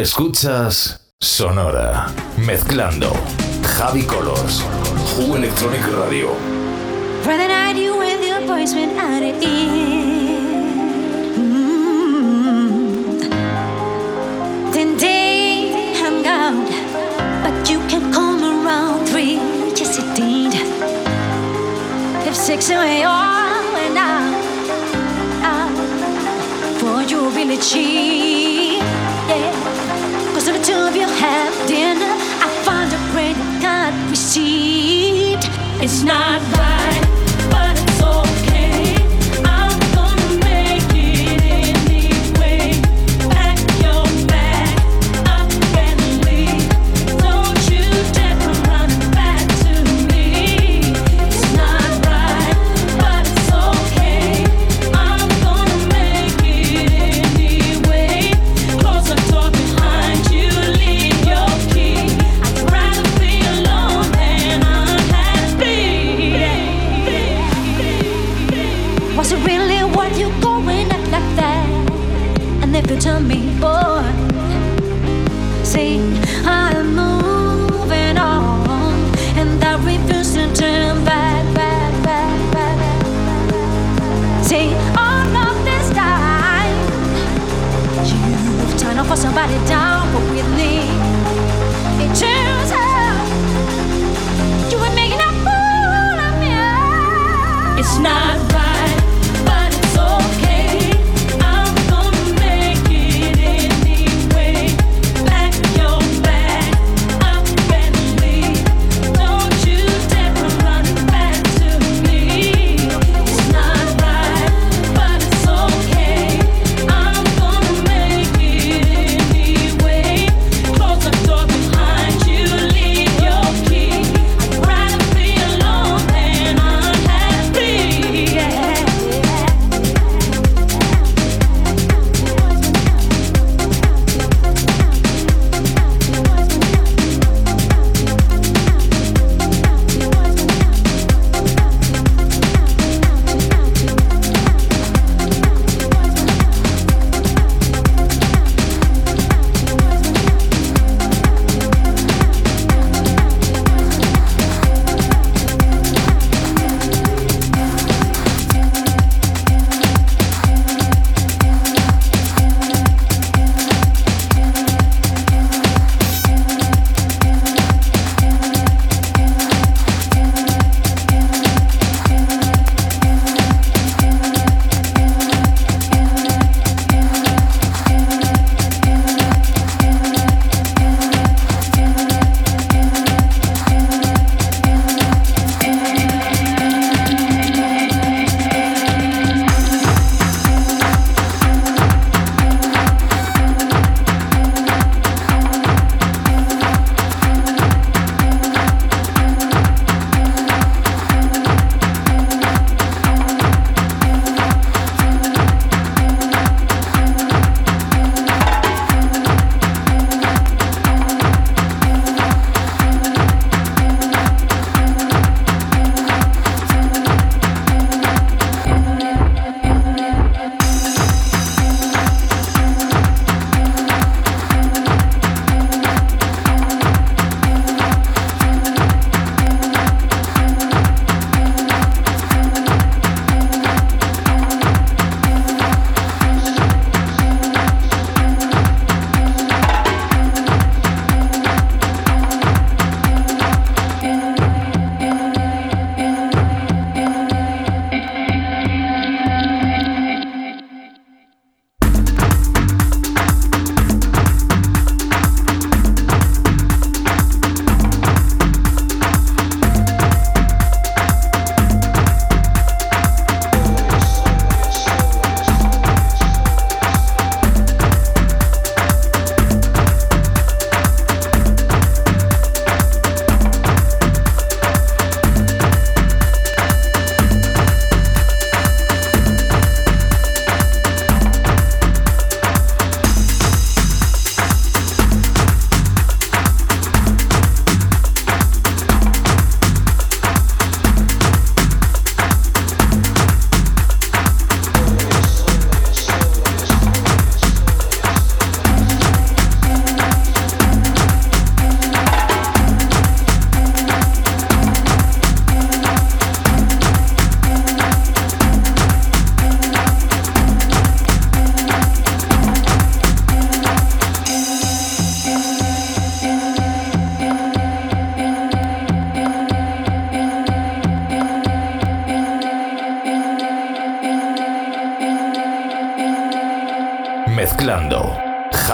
[0.00, 2.06] Escuchas Sonora,
[2.36, 3.12] mezclando
[3.64, 4.62] Javi Colors,
[5.16, 6.36] Who Electronic Radio.
[7.26, 9.42] Rather I do with your voice when I did
[11.36, 12.78] Mm.
[14.72, 16.64] Today I'm gone,
[17.42, 19.40] but you can come around three,
[19.74, 20.54] yes it did.
[22.24, 24.32] If six away all and out,
[25.42, 25.72] out,
[26.78, 28.80] for you really cheap,
[29.28, 29.77] yeah.
[30.88, 35.44] of you have dinner, I find a prayer that God received.
[35.82, 37.07] It's not right.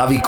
[0.04, 0.20] Javi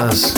[0.00, 0.29] Us.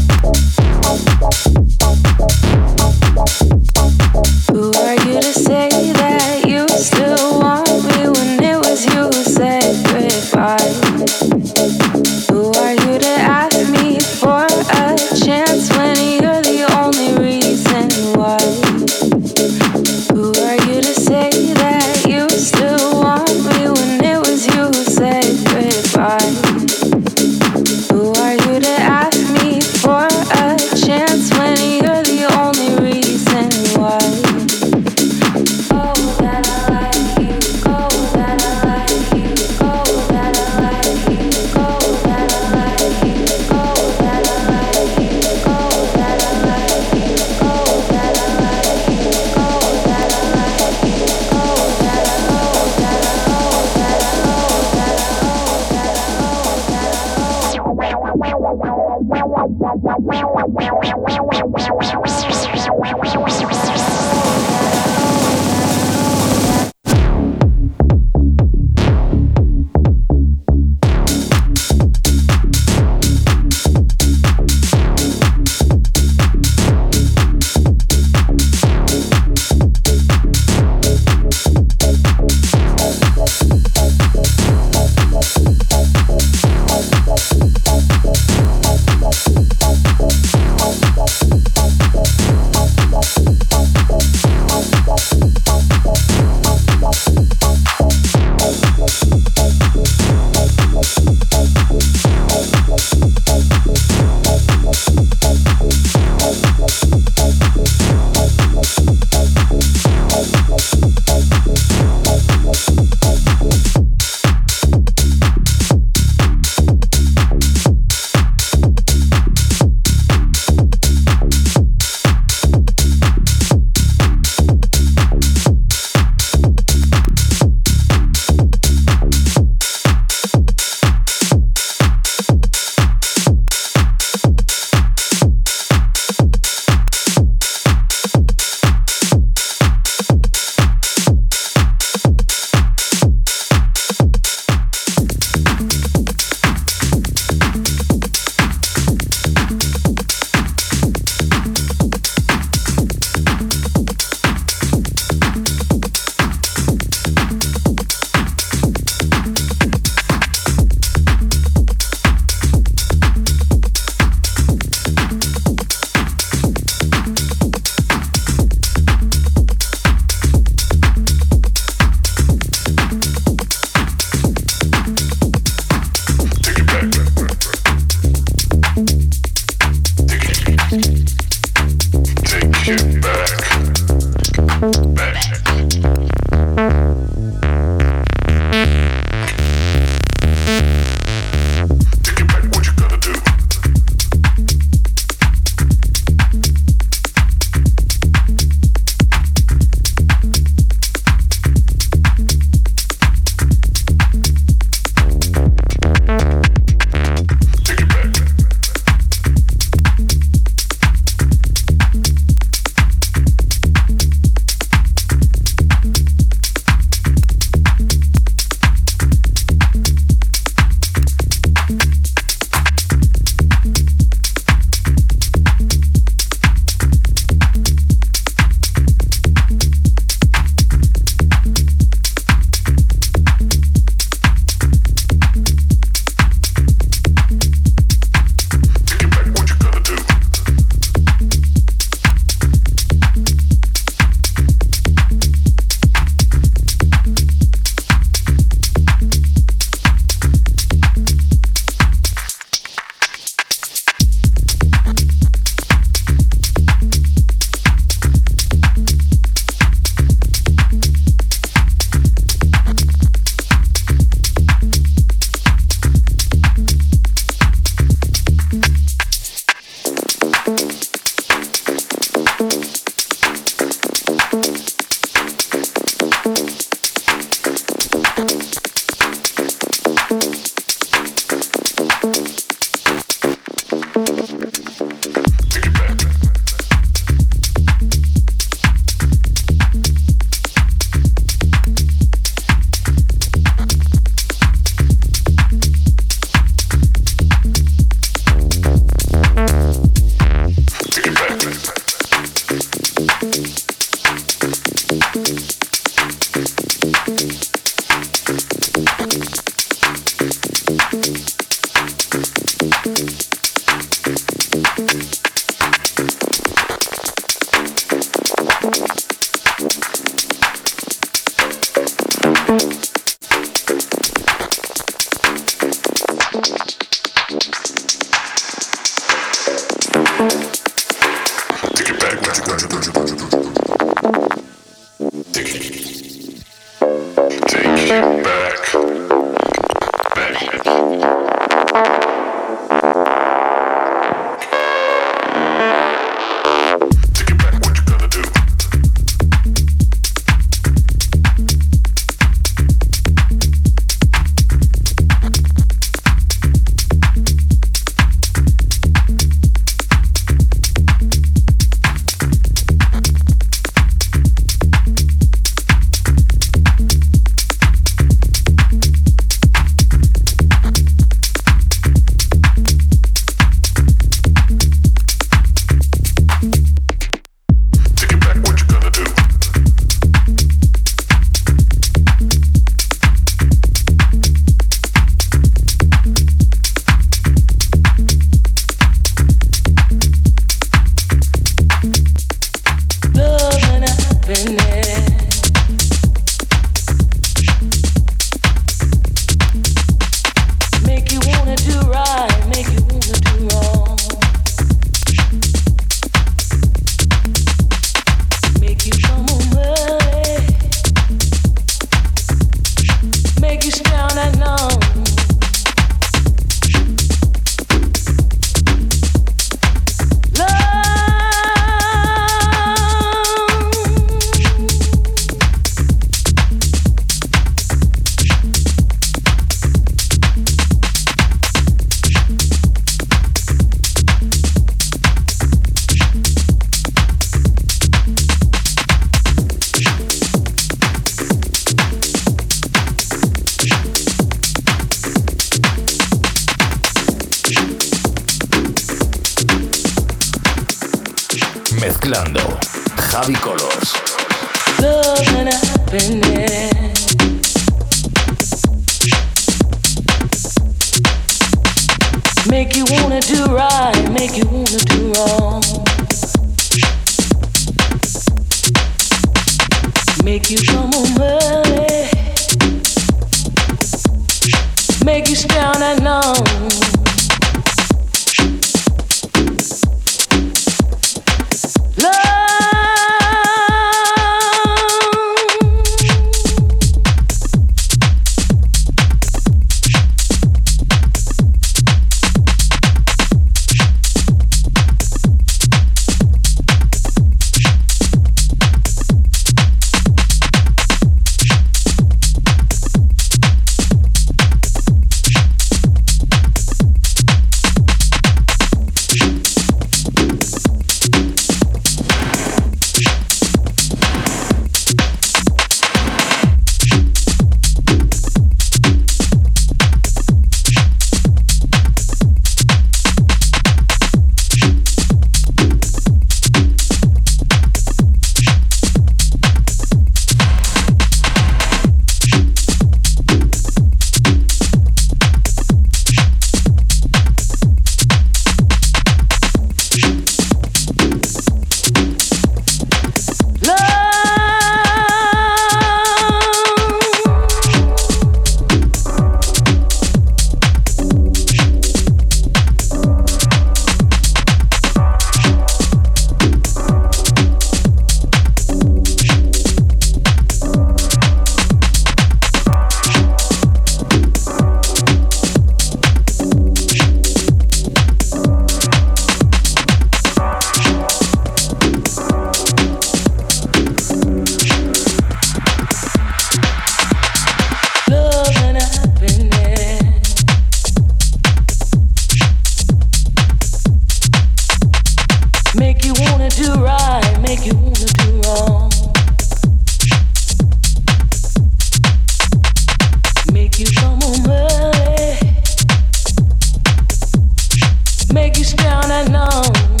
[598.91, 600.00] down and on.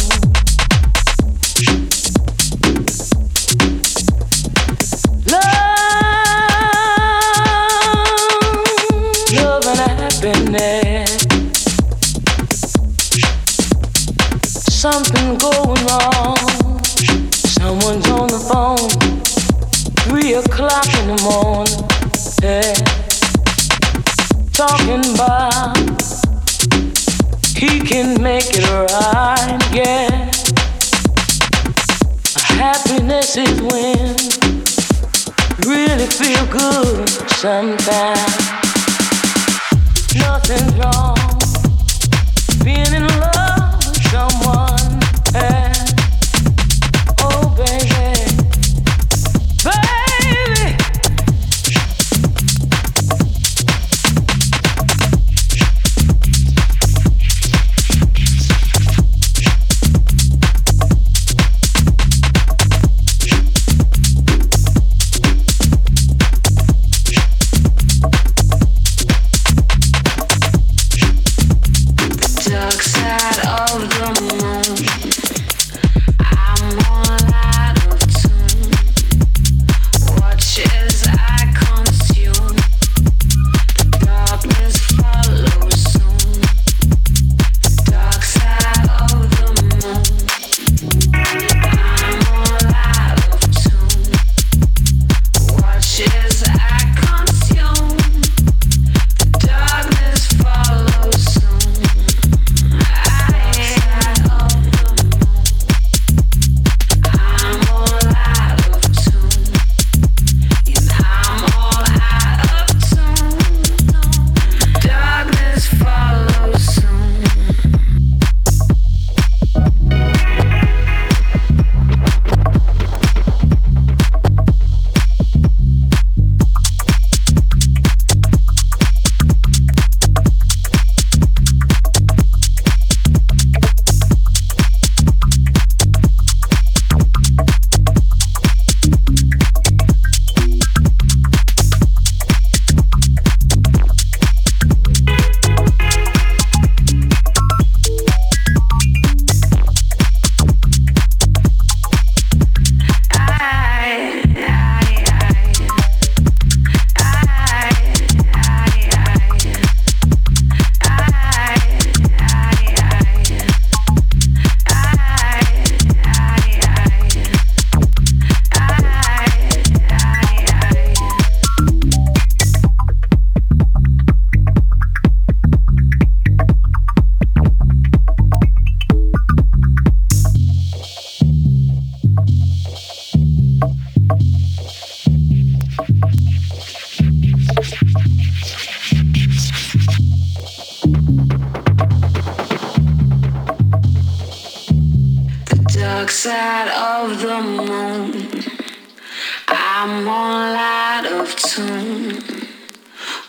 [199.73, 202.21] I'm all out of tune.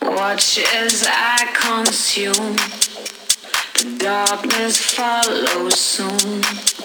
[0.02, 2.56] Watch as I consume.
[3.74, 6.81] The darkness follows soon.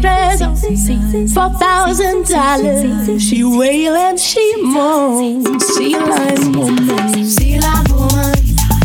[0.00, 0.40] dress,
[1.58, 3.22] thousand dollars.
[3.22, 5.44] She wail and she moan.
[5.60, 7.28] She lion woman.
[7.28, 8.34] She lion woman.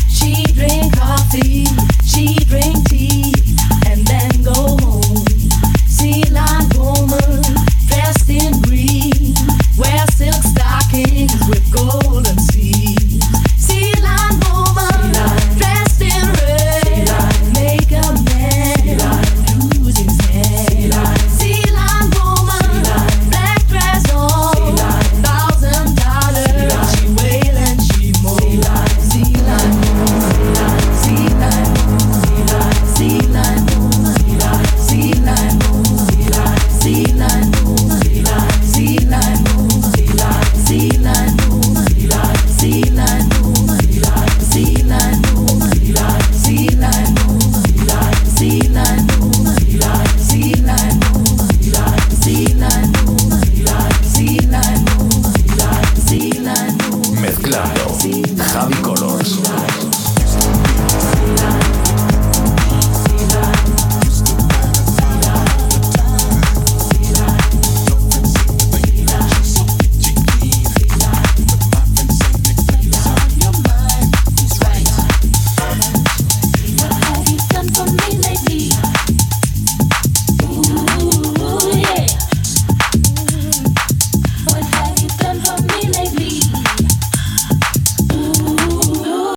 [0.10, 1.66] She drink coffee.
[2.06, 3.43] She drink tea.